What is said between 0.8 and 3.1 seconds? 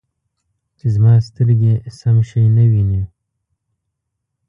زما سترګې سم شی نه وینې